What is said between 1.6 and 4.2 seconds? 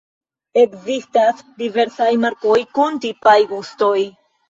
diversaj markoj kun tipaj gustoj.